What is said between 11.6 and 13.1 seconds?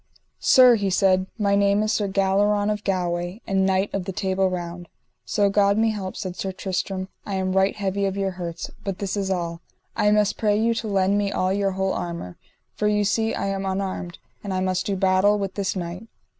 whole armour, for ye